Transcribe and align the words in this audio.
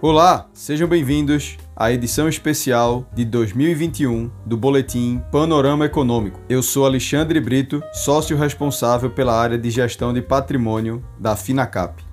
Olá, 0.00 0.48
sejam 0.54 0.86
bem-vindos 0.86 1.56
à 1.74 1.90
edição 1.90 2.28
especial 2.28 3.04
de 3.12 3.24
2021 3.24 4.30
do 4.46 4.56
Boletim 4.56 5.20
Panorama 5.32 5.86
Econômico. 5.86 6.38
Eu 6.48 6.62
sou 6.62 6.86
Alexandre 6.86 7.40
Brito, 7.40 7.82
sócio 7.92 8.36
responsável 8.36 9.10
pela 9.10 9.34
área 9.34 9.58
de 9.58 9.68
gestão 9.70 10.12
de 10.12 10.22
patrimônio 10.22 11.04
da 11.18 11.34
Finacap. 11.34 12.07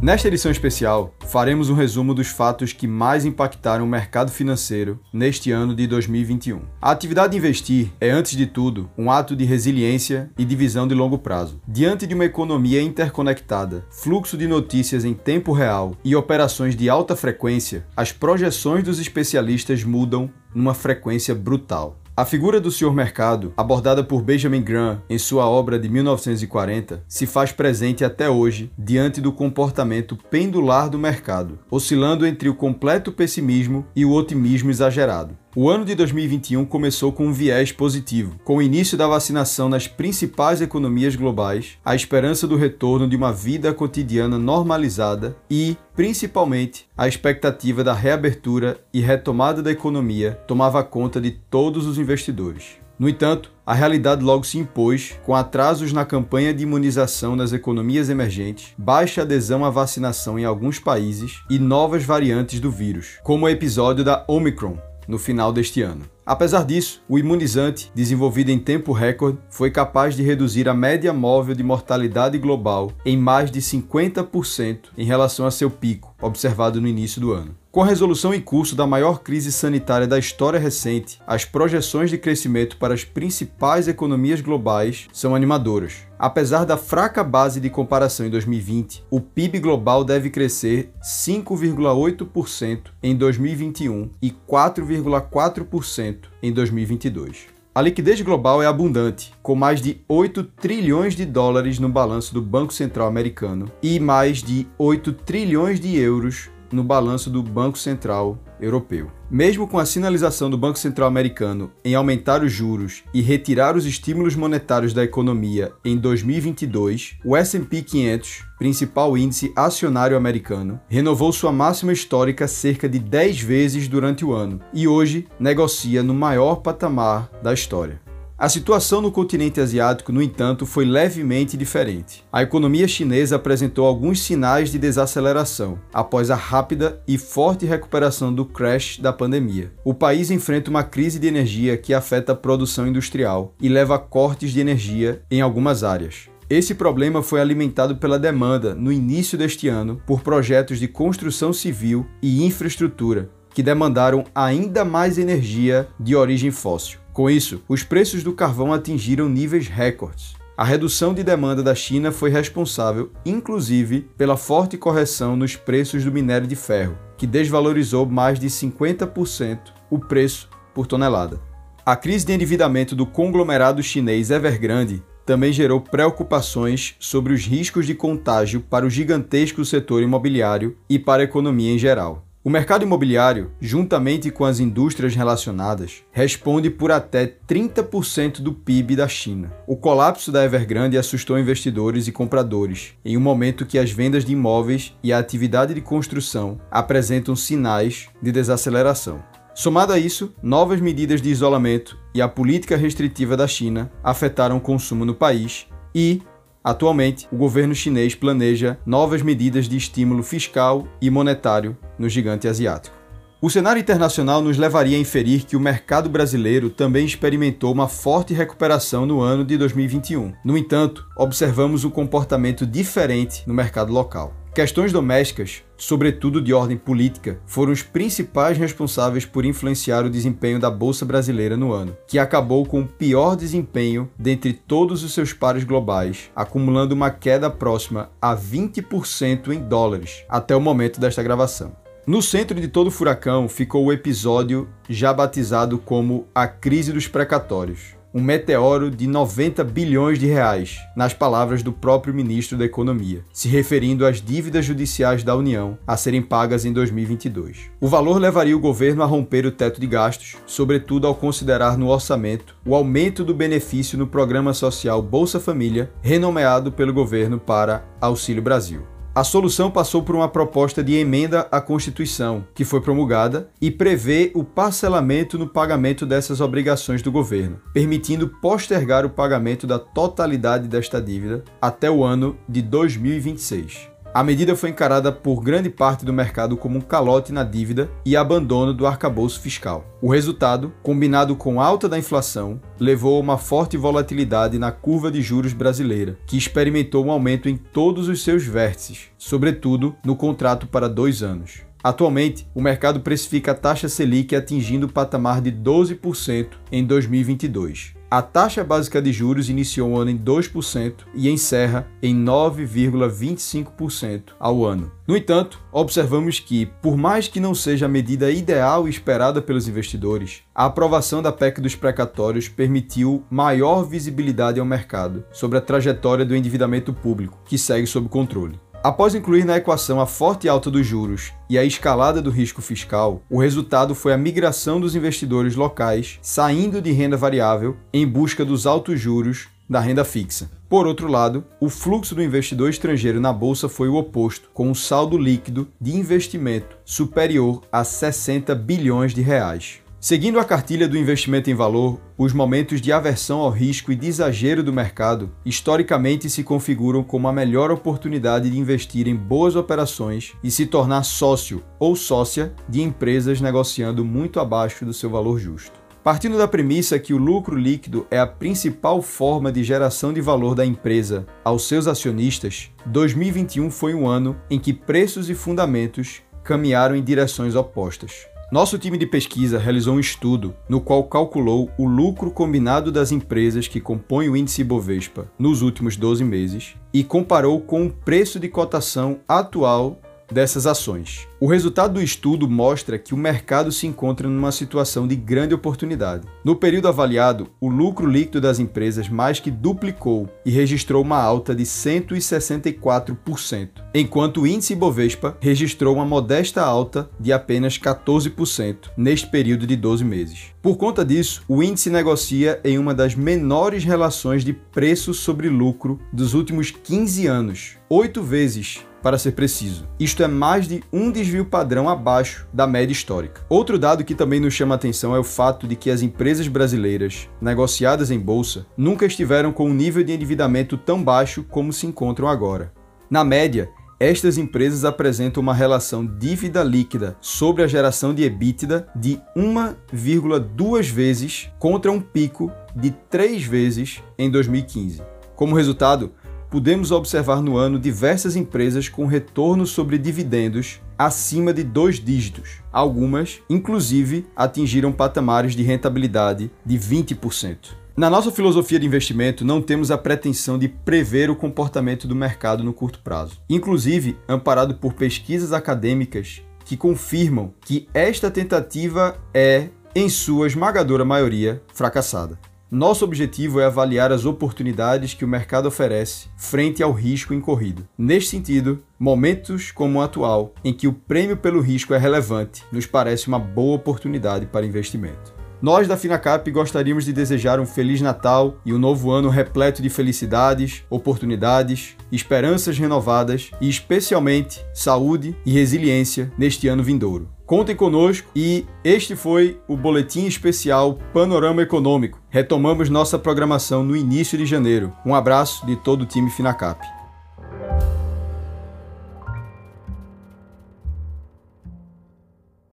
Nesta 0.00 0.28
edição 0.28 0.52
especial, 0.52 1.12
faremos 1.26 1.68
um 1.68 1.74
resumo 1.74 2.14
dos 2.14 2.28
fatos 2.28 2.72
que 2.72 2.86
mais 2.86 3.24
impactaram 3.24 3.84
o 3.84 3.88
mercado 3.88 4.30
financeiro 4.30 5.00
neste 5.12 5.50
ano 5.50 5.74
de 5.74 5.88
2021. 5.88 6.60
A 6.80 6.92
atividade 6.92 7.32
de 7.32 7.38
investir 7.38 7.90
é, 8.00 8.08
antes 8.08 8.36
de 8.36 8.46
tudo, 8.46 8.88
um 8.96 9.10
ato 9.10 9.34
de 9.34 9.44
resiliência 9.44 10.30
e 10.38 10.44
de 10.44 10.54
visão 10.54 10.86
de 10.86 10.94
longo 10.94 11.18
prazo. 11.18 11.60
Diante 11.66 12.06
de 12.06 12.14
uma 12.14 12.24
economia 12.24 12.80
interconectada, 12.80 13.84
fluxo 13.90 14.38
de 14.38 14.46
notícias 14.46 15.04
em 15.04 15.14
tempo 15.14 15.50
real 15.50 15.96
e 16.04 16.14
operações 16.14 16.76
de 16.76 16.88
alta 16.88 17.16
frequência, 17.16 17.84
as 17.96 18.12
projeções 18.12 18.84
dos 18.84 19.00
especialistas 19.00 19.82
mudam 19.82 20.30
numa 20.54 20.74
frequência 20.74 21.34
brutal. 21.34 21.96
A 22.18 22.24
figura 22.24 22.60
do 22.60 22.68
Sr. 22.68 22.92
Mercado, 22.92 23.52
abordada 23.56 24.02
por 24.02 24.22
Benjamin 24.22 24.60
Graham 24.60 25.00
em 25.08 25.16
sua 25.18 25.48
obra 25.48 25.78
de 25.78 25.88
1940, 25.88 27.04
se 27.06 27.26
faz 27.26 27.52
presente 27.52 28.04
até 28.04 28.28
hoje 28.28 28.72
diante 28.76 29.20
do 29.20 29.30
comportamento 29.30 30.16
pendular 30.28 30.90
do 30.90 30.98
mercado, 30.98 31.60
oscilando 31.70 32.26
entre 32.26 32.48
o 32.48 32.56
completo 32.56 33.12
pessimismo 33.12 33.86
e 33.94 34.04
o 34.04 34.12
otimismo 34.12 34.68
exagerado. 34.68 35.36
O 35.56 35.70
ano 35.70 35.82
de 35.82 35.94
2021 35.94 36.66
começou 36.66 37.10
com 37.10 37.26
um 37.26 37.32
viés 37.32 37.72
positivo. 37.72 38.38
Com 38.44 38.58
o 38.58 38.62
início 38.62 38.98
da 38.98 39.06
vacinação 39.06 39.66
nas 39.66 39.88
principais 39.88 40.60
economias 40.60 41.16
globais, 41.16 41.78
a 41.82 41.94
esperança 41.94 42.46
do 42.46 42.54
retorno 42.54 43.08
de 43.08 43.16
uma 43.16 43.32
vida 43.32 43.72
cotidiana 43.72 44.38
normalizada 44.38 45.34
e, 45.50 45.74
principalmente, 45.96 46.86
a 46.94 47.08
expectativa 47.08 47.82
da 47.82 47.94
reabertura 47.94 48.78
e 48.92 49.00
retomada 49.00 49.62
da 49.62 49.72
economia 49.72 50.32
tomava 50.46 50.84
conta 50.84 51.18
de 51.18 51.30
todos 51.30 51.86
os 51.86 51.98
investidores. 51.98 52.76
No 52.98 53.08
entanto, 53.08 53.50
a 53.64 53.72
realidade 53.72 54.22
logo 54.24 54.44
se 54.44 54.58
impôs, 54.58 55.14
com 55.24 55.34
atrasos 55.34 55.92
na 55.92 56.04
campanha 56.04 56.52
de 56.52 56.64
imunização 56.64 57.36
nas 57.36 57.52
economias 57.52 58.10
emergentes, 58.10 58.74
baixa 58.76 59.22
adesão 59.22 59.64
à 59.64 59.70
vacinação 59.70 60.38
em 60.38 60.44
alguns 60.44 60.78
países 60.78 61.42
e 61.48 61.58
novas 61.58 62.02
variantes 62.02 62.60
do 62.60 62.70
vírus, 62.70 63.18
como 63.22 63.46
o 63.46 63.48
episódio 63.48 64.02
da 64.02 64.24
Omicron, 64.26 64.76
no 65.08 65.18
final 65.18 65.52
deste 65.52 65.82
ano. 65.82 66.04
Apesar 66.24 66.64
disso, 66.64 67.02
o 67.08 67.18
imunizante, 67.18 67.90
desenvolvido 67.94 68.50
em 68.50 68.58
tempo 68.58 68.92
recorde, 68.92 69.38
foi 69.48 69.70
capaz 69.70 70.14
de 70.14 70.22
reduzir 70.22 70.68
a 70.68 70.74
média 70.74 71.12
móvel 71.12 71.54
de 71.54 71.62
mortalidade 71.62 72.36
global 72.36 72.92
em 73.04 73.16
mais 73.16 73.50
de 73.50 73.60
50% 73.60 74.90
em 74.96 75.06
relação 75.06 75.46
a 75.46 75.50
seu 75.50 75.70
pico, 75.70 76.14
observado 76.20 76.80
no 76.80 76.86
início 76.86 77.18
do 77.18 77.32
ano. 77.32 77.56
Com 77.70 77.82
a 77.82 77.86
resolução 77.86 78.32
em 78.32 78.40
curso 78.40 78.74
da 78.74 78.86
maior 78.86 79.20
crise 79.20 79.52
sanitária 79.52 80.06
da 80.06 80.18
história 80.18 80.58
recente, 80.58 81.20
as 81.26 81.44
projeções 81.44 82.08
de 82.08 82.16
crescimento 82.16 82.78
para 82.78 82.94
as 82.94 83.04
principais 83.04 83.86
economias 83.86 84.40
globais 84.40 85.06
são 85.12 85.34
animadoras. 85.34 86.06
Apesar 86.18 86.64
da 86.64 86.78
fraca 86.78 87.22
base 87.22 87.60
de 87.60 87.68
comparação 87.68 88.24
em 88.24 88.30
2020, 88.30 89.04
o 89.10 89.20
PIB 89.20 89.60
global 89.60 90.02
deve 90.02 90.30
crescer 90.30 90.90
5,8% 91.02 92.84
em 93.02 93.14
2021 93.14 94.12
e 94.22 94.30
4,4% 94.30 96.16
em 96.42 96.50
2022. 96.50 97.48
A 97.74 97.82
liquidez 97.82 98.18
global 98.22 98.62
é 98.62 98.66
abundante, 98.66 99.34
com 99.42 99.54
mais 99.54 99.82
de 99.82 100.00
8 100.08 100.42
trilhões 100.42 101.14
de 101.14 101.26
dólares 101.26 101.78
no 101.78 101.90
balanço 101.90 102.32
do 102.32 102.40
Banco 102.40 102.72
Central 102.72 103.06
americano 103.06 103.70
e 103.82 104.00
mais 104.00 104.42
de 104.42 104.66
8 104.78 105.12
trilhões 105.12 105.78
de 105.78 105.96
euros 105.96 106.50
no 106.72 106.84
balanço 106.84 107.30
do 107.30 107.42
Banco 107.42 107.78
Central 107.78 108.38
Europeu. 108.60 109.10
Mesmo 109.30 109.68
com 109.68 109.78
a 109.78 109.84
sinalização 109.84 110.48
do 110.48 110.56
Banco 110.56 110.78
Central 110.78 111.06
Americano 111.06 111.70
em 111.84 111.94
aumentar 111.94 112.42
os 112.42 112.50
juros 112.50 113.02
e 113.12 113.20
retirar 113.20 113.76
os 113.76 113.84
estímulos 113.84 114.34
monetários 114.34 114.92
da 114.92 115.04
economia 115.04 115.72
em 115.84 115.96
2022, 115.96 117.16
o 117.24 117.36
S&P 117.36 117.82
500, 117.82 118.44
principal 118.58 119.16
índice 119.18 119.52
acionário 119.54 120.16
americano, 120.16 120.80
renovou 120.88 121.30
sua 121.30 121.52
máxima 121.52 121.92
histórica 121.92 122.48
cerca 122.48 122.88
de 122.88 122.98
10 122.98 123.40
vezes 123.40 123.86
durante 123.86 124.24
o 124.24 124.32
ano 124.32 124.60
e 124.72 124.88
hoje 124.88 125.28
negocia 125.38 126.02
no 126.02 126.14
maior 126.14 126.56
patamar 126.56 127.30
da 127.42 127.52
história. 127.52 128.07
A 128.40 128.48
situação 128.48 129.00
no 129.00 129.10
continente 129.10 129.60
asiático, 129.60 130.12
no 130.12 130.22
entanto, 130.22 130.64
foi 130.64 130.84
levemente 130.84 131.56
diferente. 131.56 132.24
A 132.32 132.40
economia 132.40 132.86
chinesa 132.86 133.34
apresentou 133.34 133.84
alguns 133.84 134.20
sinais 134.20 134.70
de 134.70 134.78
desaceleração 134.78 135.76
após 135.92 136.30
a 136.30 136.36
rápida 136.36 137.02
e 137.04 137.18
forte 137.18 137.66
recuperação 137.66 138.32
do 138.32 138.44
crash 138.44 139.00
da 139.00 139.12
pandemia. 139.12 139.72
O 139.84 139.92
país 139.92 140.30
enfrenta 140.30 140.70
uma 140.70 140.84
crise 140.84 141.18
de 141.18 141.26
energia 141.26 141.76
que 141.76 141.92
afeta 141.92 142.30
a 142.30 142.36
produção 142.36 142.86
industrial 142.86 143.56
e 143.60 143.68
leva 143.68 143.96
a 143.96 143.98
cortes 143.98 144.52
de 144.52 144.60
energia 144.60 145.20
em 145.28 145.40
algumas 145.40 145.82
áreas. 145.82 146.28
Esse 146.48 146.76
problema 146.76 147.24
foi 147.24 147.40
alimentado 147.40 147.96
pela 147.96 148.20
demanda 148.20 148.72
no 148.72 148.92
início 148.92 149.36
deste 149.36 149.66
ano 149.66 150.00
por 150.06 150.20
projetos 150.20 150.78
de 150.78 150.86
construção 150.86 151.52
civil 151.52 152.06
e 152.22 152.46
infraestrutura, 152.46 153.30
que 153.52 153.64
demandaram 153.64 154.22
ainda 154.32 154.84
mais 154.84 155.18
energia 155.18 155.88
de 155.98 156.14
origem 156.14 156.52
fóssil. 156.52 157.00
Com 157.18 157.28
isso, 157.28 157.60
os 157.68 157.82
preços 157.82 158.22
do 158.22 158.32
carvão 158.32 158.72
atingiram 158.72 159.28
níveis 159.28 159.66
recordes. 159.66 160.36
A 160.56 160.62
redução 160.62 161.12
de 161.12 161.24
demanda 161.24 161.64
da 161.64 161.74
China 161.74 162.12
foi 162.12 162.30
responsável, 162.30 163.10
inclusive, 163.26 164.08
pela 164.16 164.36
forte 164.36 164.78
correção 164.78 165.34
nos 165.34 165.56
preços 165.56 166.04
do 166.04 166.12
minério 166.12 166.46
de 166.46 166.54
ferro, 166.54 166.96
que 167.16 167.26
desvalorizou 167.26 168.06
mais 168.06 168.38
de 168.38 168.46
50% 168.46 169.58
o 169.90 169.98
preço 169.98 170.48
por 170.72 170.86
tonelada. 170.86 171.40
A 171.84 171.96
crise 171.96 172.24
de 172.24 172.32
endividamento 172.32 172.94
do 172.94 173.04
conglomerado 173.04 173.82
chinês 173.82 174.30
Evergrande 174.30 175.02
também 175.26 175.52
gerou 175.52 175.80
preocupações 175.80 176.94
sobre 177.00 177.32
os 177.32 177.44
riscos 177.44 177.84
de 177.84 177.96
contágio 177.96 178.60
para 178.60 178.86
o 178.86 178.90
gigantesco 178.90 179.64
setor 179.64 180.04
imobiliário 180.04 180.76
e 180.88 181.00
para 181.00 181.22
a 181.22 181.24
economia 181.24 181.74
em 181.74 181.78
geral. 181.78 182.27
O 182.44 182.50
mercado 182.50 182.84
imobiliário, 182.84 183.50
juntamente 183.60 184.30
com 184.30 184.44
as 184.44 184.60
indústrias 184.60 185.14
relacionadas, 185.14 186.04
responde 186.12 186.70
por 186.70 186.92
até 186.92 187.26
30% 187.26 188.40
do 188.40 188.52
PIB 188.52 188.94
da 188.94 189.08
China. 189.08 189.52
O 189.66 189.76
colapso 189.76 190.30
da 190.30 190.44
Evergrande 190.44 190.96
assustou 190.96 191.36
investidores 191.36 192.06
e 192.06 192.12
compradores, 192.12 192.94
em 193.04 193.16
um 193.16 193.20
momento 193.20 193.66
que 193.66 193.76
as 193.76 193.90
vendas 193.90 194.24
de 194.24 194.34
imóveis 194.34 194.96
e 195.02 195.12
a 195.12 195.18
atividade 195.18 195.74
de 195.74 195.80
construção 195.80 196.60
apresentam 196.70 197.34
sinais 197.34 198.08
de 198.22 198.30
desaceleração. 198.30 199.20
Somado 199.52 199.92
a 199.92 199.98
isso, 199.98 200.32
novas 200.40 200.80
medidas 200.80 201.20
de 201.20 201.30
isolamento 201.30 201.98
e 202.14 202.22
a 202.22 202.28
política 202.28 202.76
restritiva 202.76 203.36
da 203.36 203.48
China 203.48 203.90
afetaram 204.04 204.58
o 204.58 204.60
consumo 204.60 205.04
no 205.04 205.14
país 205.16 205.66
e, 205.92 206.22
Atualmente, 206.62 207.26
o 207.32 207.36
governo 207.36 207.74
chinês 207.74 208.14
planeja 208.14 208.78
novas 208.84 209.22
medidas 209.22 209.68
de 209.68 209.76
estímulo 209.76 210.22
fiscal 210.22 210.86
e 211.00 211.08
monetário 211.08 211.76
no 211.98 212.08
gigante 212.08 212.48
asiático. 212.48 212.98
O 213.40 213.48
cenário 213.48 213.78
internacional 213.78 214.42
nos 214.42 214.58
levaria 214.58 214.96
a 214.96 215.00
inferir 215.00 215.44
que 215.44 215.56
o 215.56 215.60
mercado 215.60 216.08
brasileiro 216.08 216.70
também 216.70 217.06
experimentou 217.06 217.72
uma 217.72 217.86
forte 217.86 218.34
recuperação 218.34 219.06
no 219.06 219.20
ano 219.20 219.44
de 219.44 219.56
2021. 219.56 220.32
No 220.44 220.58
entanto, 220.58 221.06
observamos 221.16 221.84
um 221.84 221.90
comportamento 221.90 222.66
diferente 222.66 223.44
no 223.46 223.54
mercado 223.54 223.92
local. 223.92 224.34
Questões 224.58 224.92
domésticas, 224.92 225.62
sobretudo 225.76 226.42
de 226.42 226.52
ordem 226.52 226.76
política, 226.76 227.38
foram 227.46 227.70
os 227.70 227.80
principais 227.80 228.58
responsáveis 228.58 229.24
por 229.24 229.44
influenciar 229.44 230.04
o 230.04 230.10
desempenho 230.10 230.58
da 230.58 230.68
Bolsa 230.68 231.04
Brasileira 231.04 231.56
no 231.56 231.72
ano, 231.72 231.96
que 232.08 232.18
acabou 232.18 232.66
com 232.66 232.80
o 232.80 232.84
pior 232.84 233.36
desempenho 233.36 234.10
dentre 234.18 234.52
todos 234.52 235.04
os 235.04 235.14
seus 235.14 235.32
pares 235.32 235.62
globais, 235.62 236.28
acumulando 236.34 236.92
uma 236.92 237.08
queda 237.08 237.48
próxima 237.48 238.10
a 238.20 238.36
20% 238.36 239.52
em 239.52 239.60
dólares 239.60 240.24
até 240.28 240.56
o 240.56 240.60
momento 240.60 240.98
desta 240.98 241.22
gravação. 241.22 241.70
No 242.04 242.20
centro 242.20 242.60
de 242.60 242.66
todo 242.66 242.88
o 242.88 242.90
furacão 242.90 243.48
ficou 243.48 243.84
o 243.84 243.92
episódio 243.92 244.68
já 244.88 245.12
batizado 245.12 245.78
como 245.78 246.26
a 246.34 246.48
crise 246.48 246.92
dos 246.92 247.06
precatórios 247.06 247.96
um 248.12 248.22
meteoro 248.22 248.90
de 248.90 249.06
90 249.06 249.62
bilhões 249.64 250.18
de 250.18 250.26
reais, 250.26 250.78
nas 250.96 251.12
palavras 251.12 251.62
do 251.62 251.72
próprio 251.72 252.14
ministro 252.14 252.56
da 252.56 252.64
Economia, 252.64 253.24
se 253.32 253.48
referindo 253.48 254.06
às 254.06 254.20
dívidas 254.20 254.64
judiciais 254.64 255.22
da 255.22 255.36
União 255.36 255.78
a 255.86 255.96
serem 255.96 256.22
pagas 256.22 256.64
em 256.64 256.72
2022. 256.72 257.70
O 257.80 257.88
valor 257.88 258.18
levaria 258.18 258.56
o 258.56 258.60
governo 258.60 259.02
a 259.02 259.06
romper 259.06 259.46
o 259.46 259.52
teto 259.52 259.80
de 259.80 259.86
gastos, 259.86 260.36
sobretudo 260.46 261.06
ao 261.06 261.14
considerar 261.14 261.76
no 261.76 261.88
orçamento 261.88 262.56
o 262.64 262.74
aumento 262.74 263.24
do 263.24 263.34
benefício 263.34 263.98
no 263.98 264.06
programa 264.06 264.52
social 264.52 265.02
Bolsa 265.02 265.38
Família, 265.38 265.90
renomeado 266.02 266.72
pelo 266.72 266.92
governo 266.92 267.38
para 267.38 267.84
Auxílio 268.00 268.42
Brasil. 268.42 268.97
A 269.18 269.24
solução 269.24 269.68
passou 269.68 270.00
por 270.00 270.14
uma 270.14 270.28
proposta 270.28 270.80
de 270.80 270.94
emenda 270.94 271.48
à 271.50 271.60
Constituição, 271.60 272.46
que 272.54 272.64
foi 272.64 272.80
promulgada 272.80 273.50
e 273.60 273.68
prevê 273.68 274.30
o 274.32 274.44
parcelamento 274.44 275.36
no 275.36 275.48
pagamento 275.48 276.06
dessas 276.06 276.40
obrigações 276.40 277.02
do 277.02 277.10
governo, 277.10 277.60
permitindo 277.74 278.28
postergar 278.28 279.04
o 279.04 279.10
pagamento 279.10 279.66
da 279.66 279.76
totalidade 279.76 280.68
desta 280.68 281.02
dívida 281.02 281.42
até 281.60 281.90
o 281.90 282.04
ano 282.04 282.38
de 282.48 282.62
2026. 282.62 283.88
A 284.14 284.24
medida 284.24 284.56
foi 284.56 284.70
encarada 284.70 285.12
por 285.12 285.42
grande 285.42 285.68
parte 285.68 286.04
do 286.04 286.12
mercado 286.12 286.56
como 286.56 286.78
um 286.78 286.80
calote 286.80 287.32
na 287.32 287.44
dívida 287.44 287.90
e 288.04 288.16
abandono 288.16 288.72
do 288.72 288.86
arcabouço 288.86 289.40
fiscal. 289.40 289.84
O 290.00 290.10
resultado, 290.10 290.72
combinado 290.82 291.36
com 291.36 291.60
alta 291.60 291.88
da 291.88 291.98
inflação, 291.98 292.60
levou 292.80 293.18
a 293.18 293.20
uma 293.20 293.36
forte 293.36 293.76
volatilidade 293.76 294.58
na 294.58 294.72
curva 294.72 295.10
de 295.10 295.20
juros 295.20 295.52
brasileira, 295.52 296.18
que 296.26 296.38
experimentou 296.38 297.04
um 297.04 297.10
aumento 297.10 297.48
em 297.48 297.56
todos 297.56 298.08
os 298.08 298.24
seus 298.24 298.44
vértices, 298.44 299.10
sobretudo 299.18 299.94
no 300.04 300.16
contrato 300.16 300.66
para 300.66 300.88
dois 300.88 301.22
anos. 301.22 301.60
Atualmente, 301.84 302.48
o 302.54 302.60
mercado 302.60 303.00
precifica 303.00 303.52
a 303.52 303.54
taxa 303.54 303.88
Selic 303.88 304.34
atingindo 304.34 304.86
o 304.86 304.92
patamar 304.92 305.40
de 305.40 305.52
12% 305.52 306.48
em 306.72 306.84
2022. 306.84 307.97
A 308.10 308.22
taxa 308.22 308.64
básica 308.64 309.02
de 309.02 309.12
juros 309.12 309.50
iniciou 309.50 309.90
o 309.90 309.98
ano 309.98 310.10
em 310.10 310.16
2% 310.16 310.94
e 311.14 311.28
encerra 311.28 311.86
em 312.02 312.16
9,25% 312.16 314.30
ao 314.40 314.64
ano. 314.64 314.90
No 315.06 315.14
entanto, 315.14 315.60
observamos 315.70 316.40
que, 316.40 316.64
por 316.80 316.96
mais 316.96 317.28
que 317.28 317.38
não 317.38 317.54
seja 317.54 317.84
a 317.84 317.88
medida 317.88 318.30
ideal 318.30 318.88
esperada 318.88 319.42
pelos 319.42 319.68
investidores, 319.68 320.40
a 320.54 320.64
aprovação 320.64 321.20
da 321.20 321.30
PEC 321.30 321.60
dos 321.60 321.74
precatórios 321.74 322.48
permitiu 322.48 323.22
maior 323.30 323.84
visibilidade 323.84 324.58
ao 324.58 324.64
mercado 324.64 325.22
sobre 325.30 325.58
a 325.58 325.62
trajetória 325.62 326.24
do 326.24 326.34
endividamento 326.34 326.94
público, 326.94 327.38
que 327.44 327.58
segue 327.58 327.86
sob 327.86 328.08
controle. 328.08 328.58
Após 328.82 329.12
incluir 329.12 329.44
na 329.44 329.56
equação 329.56 330.00
a 330.00 330.06
forte 330.06 330.48
alta 330.48 330.70
dos 330.70 330.86
juros 330.86 331.32
e 331.50 331.58
a 331.58 331.64
escalada 331.64 332.22
do 332.22 332.30
risco 332.30 332.62
fiscal, 332.62 333.20
o 333.28 333.40
resultado 333.40 333.92
foi 333.92 334.12
a 334.12 334.16
migração 334.16 334.80
dos 334.80 334.94
investidores 334.94 335.56
locais 335.56 336.18
saindo 336.22 336.80
de 336.80 336.92
renda 336.92 337.16
variável 337.16 337.76
em 337.92 338.06
busca 338.06 338.44
dos 338.44 338.66
altos 338.66 339.00
juros 339.00 339.48
da 339.68 339.80
renda 339.80 340.04
fixa. 340.04 340.48
Por 340.68 340.86
outro 340.86 341.08
lado, 341.08 341.44
o 341.60 341.68
fluxo 341.68 342.14
do 342.14 342.22
investidor 342.22 342.70
estrangeiro 342.70 343.20
na 343.20 343.32
bolsa 343.32 343.68
foi 343.68 343.88
o 343.88 343.96
oposto, 343.96 344.48
com 344.54 344.68
um 344.68 344.74
saldo 344.74 345.18
líquido 345.18 345.68
de 345.80 345.96
investimento 345.96 346.76
superior 346.84 347.62
a 347.72 347.82
60 347.82 348.54
bilhões 348.54 349.12
de 349.12 349.22
reais. 349.22 349.80
Seguindo 350.00 350.38
a 350.38 350.44
cartilha 350.44 350.86
do 350.86 350.96
investimento 350.96 351.50
em 351.50 351.54
valor, 351.54 352.00
os 352.16 352.32
momentos 352.32 352.80
de 352.80 352.92
aversão 352.92 353.40
ao 353.40 353.50
risco 353.50 353.90
e 353.90 353.96
de 353.96 354.06
exagero 354.06 354.62
do 354.62 354.72
mercado 354.72 355.32
historicamente 355.44 356.30
se 356.30 356.44
configuram 356.44 357.02
como 357.02 357.26
a 357.26 357.32
melhor 357.32 357.72
oportunidade 357.72 358.48
de 358.48 358.56
investir 358.56 359.08
em 359.08 359.16
boas 359.16 359.56
operações 359.56 360.34
e 360.42 360.52
se 360.52 360.66
tornar 360.66 361.02
sócio 361.02 361.64
ou 361.80 361.96
sócia 361.96 362.54
de 362.68 362.80
empresas 362.80 363.40
negociando 363.40 364.04
muito 364.04 364.38
abaixo 364.38 364.84
do 364.84 364.94
seu 364.94 365.10
valor 365.10 365.36
justo. 365.40 365.72
Partindo 366.04 366.38
da 366.38 366.46
premissa 366.46 366.96
que 366.96 367.12
o 367.12 367.18
lucro 367.18 367.56
líquido 367.56 368.06
é 368.08 368.20
a 368.20 368.26
principal 368.26 369.02
forma 369.02 369.50
de 369.50 369.64
geração 369.64 370.12
de 370.12 370.20
valor 370.20 370.54
da 370.54 370.64
empresa 370.64 371.26
aos 371.42 371.66
seus 371.66 371.88
acionistas, 371.88 372.70
2021 372.86 373.68
foi 373.68 373.94
um 373.94 374.06
ano 374.06 374.36
em 374.48 374.60
que 374.60 374.72
preços 374.72 375.28
e 375.28 375.34
fundamentos 375.34 376.22
caminharam 376.44 376.94
em 376.94 377.02
direções 377.02 377.56
opostas. 377.56 378.28
Nosso 378.50 378.78
time 378.78 378.96
de 378.96 379.06
pesquisa 379.06 379.58
realizou 379.58 379.96
um 379.96 380.00
estudo 380.00 380.56
no 380.66 380.80
qual 380.80 381.04
calculou 381.04 381.70
o 381.76 381.86
lucro 381.86 382.30
combinado 382.30 382.90
das 382.90 383.12
empresas 383.12 383.68
que 383.68 383.78
compõem 383.78 384.30
o 384.30 384.36
índice 384.36 384.64
Bovespa 384.64 385.30
nos 385.38 385.60
últimos 385.60 385.98
12 385.98 386.24
meses 386.24 386.74
e 386.90 387.04
comparou 387.04 387.60
com 387.60 387.84
o 387.84 387.90
preço 387.90 388.40
de 388.40 388.48
cotação 388.48 389.20
atual 389.28 390.00
dessas 390.32 390.66
ações. 390.66 391.27
O 391.40 391.46
resultado 391.46 391.94
do 391.94 392.02
estudo 392.02 392.50
mostra 392.50 392.98
que 392.98 393.14
o 393.14 393.16
mercado 393.16 393.70
se 393.70 393.86
encontra 393.86 394.28
numa 394.28 394.50
situação 394.50 395.06
de 395.06 395.14
grande 395.14 395.54
oportunidade. 395.54 396.26
No 396.44 396.56
período 396.56 396.88
avaliado, 396.88 397.46
o 397.60 397.68
lucro 397.68 398.10
líquido 398.10 398.40
das 398.40 398.58
empresas 398.58 399.08
mais 399.08 399.38
que 399.38 399.48
duplicou 399.48 400.28
e 400.44 400.50
registrou 400.50 401.00
uma 401.00 401.22
alta 401.22 401.54
de 401.54 401.62
164%, 401.62 403.68
enquanto 403.94 404.40
o 404.40 404.48
índice 404.48 404.74
Bovespa 404.74 405.36
registrou 405.38 405.94
uma 405.94 406.04
modesta 406.04 406.60
alta 406.60 407.08
de 407.20 407.32
apenas 407.32 407.78
14% 407.78 408.90
neste 408.96 409.28
período 409.28 409.64
de 409.64 409.76
12 409.76 410.04
meses. 410.04 410.46
Por 410.60 410.76
conta 410.76 411.04
disso, 411.04 411.44
o 411.46 411.62
índice 411.62 411.88
negocia 411.88 412.60
em 412.64 412.78
uma 412.78 412.92
das 412.92 413.14
menores 413.14 413.84
relações 413.84 414.44
de 414.44 414.52
preço 414.52 415.14
sobre 415.14 415.48
lucro 415.48 416.00
dos 416.12 416.34
últimos 416.34 416.72
15 416.72 417.28
anos, 417.28 417.76
oito 417.88 418.24
vezes 418.24 418.80
para 419.02 419.18
ser 419.18 419.32
preciso. 419.32 419.86
Isto 419.98 420.22
é 420.22 420.28
mais 420.28 420.68
de 420.68 420.82
um 420.92 421.10
desvio 421.28 421.44
padrão 421.44 421.88
abaixo 421.90 422.48
da 422.52 422.66
média 422.66 422.92
histórica. 422.92 423.42
Outro 423.50 423.78
dado 423.78 424.02
que 424.02 424.14
também 424.14 424.40
nos 424.40 424.54
chama 424.54 424.74
a 424.74 424.76
atenção 424.76 425.14
é 425.14 425.18
o 425.18 425.24
fato 425.24 425.68
de 425.68 425.76
que 425.76 425.90
as 425.90 426.00
empresas 426.00 426.48
brasileiras 426.48 427.28
negociadas 427.40 428.10
em 428.10 428.18
bolsa 428.18 428.66
nunca 428.76 429.04
estiveram 429.04 429.52
com 429.52 429.68
um 429.68 429.74
nível 429.74 430.02
de 430.02 430.12
endividamento 430.12 430.78
tão 430.78 431.04
baixo 431.04 431.44
como 431.44 431.72
se 431.72 431.86
encontram 431.86 432.28
agora. 432.28 432.72
Na 433.10 433.22
média, 433.22 433.70
estas 434.00 434.38
empresas 434.38 434.86
apresentam 434.86 435.42
uma 435.42 435.52
relação 435.52 436.06
dívida 436.06 436.62
líquida 436.62 437.16
sobre 437.20 437.62
a 437.62 437.66
geração 437.66 438.14
de 438.14 438.22
EBITDA 438.22 438.88
de 438.96 439.20
1,2 439.36 440.90
vezes 440.90 441.50
contra 441.58 441.92
um 441.92 442.00
pico 442.00 442.50
de 442.74 442.90
3 443.10 443.42
vezes 443.44 444.02
em 444.16 444.30
2015. 444.30 445.02
Como 445.36 445.54
resultado, 445.54 446.12
podemos 446.50 446.90
observar 446.90 447.42
no 447.42 447.56
ano 447.56 447.78
diversas 447.78 448.34
empresas 448.34 448.88
com 448.88 449.04
retorno 449.04 449.66
sobre 449.66 449.98
dividendos 449.98 450.80
acima 450.98 451.54
de 451.54 451.62
dois 451.62 452.02
dígitos. 452.02 452.60
Algumas, 452.72 453.40
inclusive, 453.48 454.26
atingiram 454.34 454.90
patamares 454.90 455.54
de 455.54 455.62
rentabilidade 455.62 456.50
de 456.66 456.78
20%. 456.78 457.56
Na 457.96 458.08
nossa 458.08 458.30
filosofia 458.30 458.78
de 458.78 458.86
investimento, 458.86 459.44
não 459.44 459.60
temos 459.60 459.90
a 459.90 459.98
pretensão 459.98 460.58
de 460.58 460.68
prever 460.68 461.30
o 461.30 461.36
comportamento 461.36 462.06
do 462.06 462.14
mercado 462.14 462.62
no 462.62 462.72
curto 462.72 463.00
prazo. 463.00 463.40
Inclusive, 463.50 464.16
amparado 464.28 464.76
por 464.76 464.92
pesquisas 464.92 465.52
acadêmicas 465.52 466.42
que 466.64 466.76
confirmam 466.76 467.52
que 467.62 467.88
esta 467.92 468.30
tentativa 468.30 469.18
é, 469.34 469.70
em 469.96 470.08
sua 470.08 470.46
esmagadora 470.46 471.04
maioria, 471.04 471.62
fracassada. 471.74 472.38
Nosso 472.70 473.02
objetivo 473.02 473.60
é 473.60 473.64
avaliar 473.64 474.12
as 474.12 474.26
oportunidades 474.26 475.14
que 475.14 475.24
o 475.24 475.28
mercado 475.28 475.68
oferece 475.68 476.28
frente 476.36 476.82
ao 476.82 476.92
risco 476.92 477.32
incorrido. 477.32 477.88
Neste 477.96 478.32
sentido, 478.32 478.84
momentos 478.98 479.70
como 479.70 479.98
o 479.98 480.02
atual, 480.02 480.52
em 480.62 480.74
que 480.74 480.86
o 480.86 480.92
prêmio 480.92 481.38
pelo 481.38 481.62
risco 481.62 481.94
é 481.94 481.98
relevante, 481.98 482.62
nos 482.70 482.84
parece 482.84 483.26
uma 483.26 483.38
boa 483.38 483.74
oportunidade 483.74 484.44
para 484.44 484.66
investimento. 484.66 485.37
Nós 485.60 485.88
da 485.88 485.96
Finacap 485.96 486.48
gostaríamos 486.52 487.04
de 487.04 487.12
desejar 487.12 487.58
um 487.58 487.66
feliz 487.66 488.00
Natal 488.00 488.56
e 488.64 488.72
um 488.72 488.78
novo 488.78 489.10
ano 489.10 489.28
repleto 489.28 489.82
de 489.82 489.90
felicidades, 489.90 490.84
oportunidades, 490.88 491.96
esperanças 492.12 492.78
renovadas 492.78 493.50
e 493.60 493.68
especialmente 493.68 494.64
saúde 494.72 495.36
e 495.44 495.50
resiliência 495.52 496.32
neste 496.38 496.68
ano 496.68 496.84
vindouro. 496.84 497.28
Contem 497.44 497.74
conosco 497.74 498.30
e 498.36 498.66
este 498.84 499.16
foi 499.16 499.58
o 499.66 499.76
boletim 499.76 500.26
especial 500.26 500.98
Panorama 501.12 501.62
Econômico. 501.62 502.20
Retomamos 502.28 502.88
nossa 502.88 503.18
programação 503.18 503.82
no 503.82 503.96
início 503.96 504.38
de 504.38 504.46
janeiro. 504.46 504.92
Um 505.04 505.14
abraço 505.14 505.66
de 505.66 505.74
todo 505.74 506.02
o 506.02 506.06
time 506.06 506.30
Finacap. 506.30 506.97